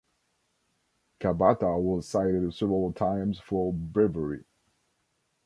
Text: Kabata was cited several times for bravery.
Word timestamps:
Kabata 1.19 1.79
was 1.79 2.07
cited 2.07 2.51
several 2.55 2.91
times 2.91 3.39
for 3.39 3.71
bravery. 3.71 4.45